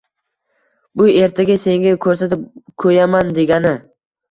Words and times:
Bu 1.01 1.05
ertaga 1.25 1.59
senga 1.65 1.93
ko'rsatib 2.07 2.49
ko'yaman 2.87 3.33
degani. 3.39 3.79